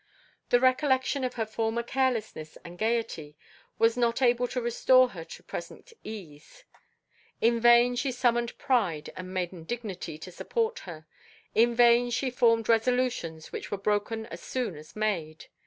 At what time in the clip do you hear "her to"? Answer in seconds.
5.09-5.43